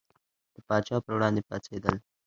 [0.53, 1.95] د پاچا پر وړاندې پاڅېدل.